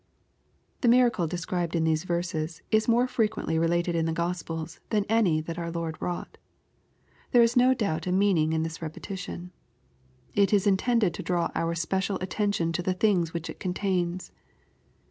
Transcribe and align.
The 0.81 0.87
miracle 0.87 1.27
described 1.27 1.75
in 1.75 1.83
these 1.83 2.05
verses 2.05 2.63
is 2.71 2.87
more 2.87 3.07
frequently 3.07 3.59
related 3.59 3.93
in 3.93 4.07
the 4.07 4.11
Gospels 4.11 4.79
than 4.89 5.05
any 5.07 5.41
that 5.41 5.59
our 5.59 5.69
Lord 5.69 5.95
wrought. 6.01 6.39
There 7.33 7.43
is 7.43 7.55
no 7.55 7.75
doubt 7.75 8.07
a 8.07 8.11
meaning 8.11 8.51
in 8.51 8.63
this 8.63 8.81
repetition. 8.81 9.51
It 10.33 10.53
is 10.53 10.65
intended 10.65 11.13
to 11.13 11.21
draw 11.21 11.51
our 11.53 11.75
special 11.75 12.17
attention 12.19 12.71
to 12.71 12.81
the 12.81 12.95
things 12.95 13.31
which 13.31 13.47
it 13.47 13.59
contains. 13.59 14.31